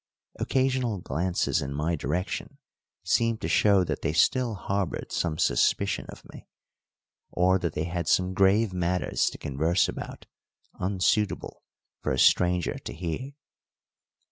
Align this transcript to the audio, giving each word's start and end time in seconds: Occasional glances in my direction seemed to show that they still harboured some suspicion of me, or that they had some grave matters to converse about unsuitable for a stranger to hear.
Occasional 0.39 0.97
glances 1.01 1.61
in 1.61 1.75
my 1.75 1.95
direction 1.95 2.57
seemed 3.03 3.39
to 3.41 3.47
show 3.47 3.83
that 3.83 4.01
they 4.01 4.13
still 4.13 4.55
harboured 4.55 5.11
some 5.11 5.37
suspicion 5.37 6.07
of 6.09 6.25
me, 6.33 6.47
or 7.29 7.59
that 7.59 7.73
they 7.75 7.83
had 7.83 8.07
some 8.07 8.33
grave 8.33 8.73
matters 8.73 9.29
to 9.29 9.37
converse 9.37 9.87
about 9.87 10.25
unsuitable 10.79 11.61
for 12.01 12.11
a 12.11 12.17
stranger 12.17 12.79
to 12.79 12.93
hear. 12.93 13.33